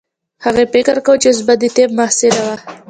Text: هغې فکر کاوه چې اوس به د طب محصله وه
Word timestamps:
هغې 0.45 0.65
فکر 0.73 0.95
کاوه 1.05 1.19
چې 1.21 1.27
اوس 1.29 1.39
به 1.47 1.53
د 1.61 1.63
طب 1.75 1.89
محصله 1.99 2.39
وه 2.45 2.55